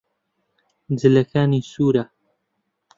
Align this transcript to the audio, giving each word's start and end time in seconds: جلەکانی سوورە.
جلەکانی 0.99 1.67
سوورە. 1.71 2.03